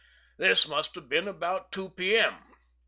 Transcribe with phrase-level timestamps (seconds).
[0.37, 2.33] This must have been about 2 P.M.